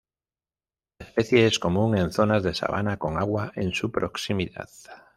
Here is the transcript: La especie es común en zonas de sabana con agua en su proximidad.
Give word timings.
La 0.97 1.05
especie 1.05 1.45
es 1.45 1.59
común 1.59 1.95
en 1.95 2.11
zonas 2.11 2.41
de 2.41 2.55
sabana 2.55 2.97
con 2.97 3.19
agua 3.19 3.51
en 3.55 3.71
su 3.71 3.91
proximidad. 3.91 4.67